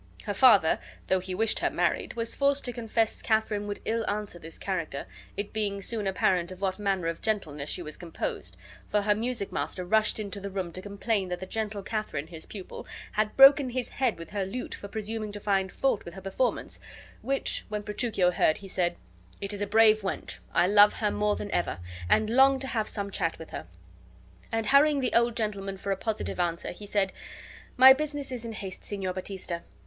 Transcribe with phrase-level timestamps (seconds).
[0.23, 0.79] Her father,
[1.09, 5.05] though he wished her married, was forced to confess Katharine would ill answer this character,
[5.37, 8.57] it being soon apparent of what manner of gentleness she was composed,
[8.89, 12.47] for her music master rushed into the room to complain that the gentle Katharine, his
[12.47, 16.21] pupil, had broken his head with her lute for presuming to find fault with her
[16.21, 16.79] performance;
[17.21, 18.95] which, when Petruchio heard, he said:
[19.39, 20.39] "It is a brave wench.
[20.51, 21.77] I love her more than ever,
[22.09, 23.67] and long to have some chat with her."
[24.51, 27.13] And hurrying the old gentleman for a positive answer, he said:
[27.77, 29.61] "My business is in haste, Signor Baptista.